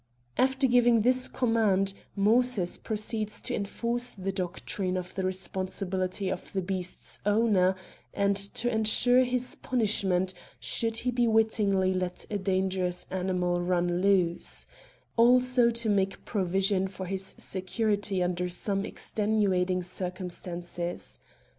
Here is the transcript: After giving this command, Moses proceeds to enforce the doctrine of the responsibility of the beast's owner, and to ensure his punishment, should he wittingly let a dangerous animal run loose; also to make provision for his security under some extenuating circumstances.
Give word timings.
After 0.35 0.65
giving 0.65 1.01
this 1.03 1.27
command, 1.27 1.93
Moses 2.15 2.75
proceeds 2.79 3.39
to 3.43 3.53
enforce 3.53 4.13
the 4.13 4.31
doctrine 4.31 4.97
of 4.97 5.13
the 5.13 5.23
responsibility 5.23 6.27
of 6.29 6.51
the 6.53 6.61
beast's 6.63 7.19
owner, 7.23 7.75
and 8.11 8.35
to 8.35 8.67
ensure 8.73 9.23
his 9.23 9.53
punishment, 9.53 10.33
should 10.59 10.97
he 10.97 11.27
wittingly 11.27 11.93
let 11.93 12.25
a 12.31 12.39
dangerous 12.39 13.05
animal 13.11 13.61
run 13.61 14.01
loose; 14.01 14.65
also 15.17 15.69
to 15.69 15.87
make 15.87 16.25
provision 16.25 16.87
for 16.87 17.05
his 17.05 17.35
security 17.37 18.23
under 18.23 18.49
some 18.49 18.83
extenuating 18.87 19.83
circumstances. 19.83 21.19